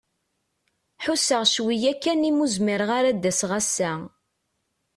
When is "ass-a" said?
3.59-3.91